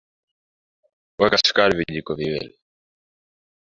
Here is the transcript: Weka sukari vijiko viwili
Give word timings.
Weka 1.17 1.37
sukari 1.37 1.77
vijiko 1.77 2.11
viwili 2.19 2.53